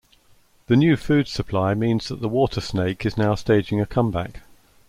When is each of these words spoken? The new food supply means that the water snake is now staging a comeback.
The 0.65 0.75
new 0.75 0.95
food 0.97 1.27
supply 1.27 1.75
means 1.75 2.07
that 2.07 2.21
the 2.21 2.27
water 2.27 2.59
snake 2.59 3.05
is 3.05 3.17
now 3.19 3.35
staging 3.35 3.79
a 3.79 3.85
comeback. 3.85 4.41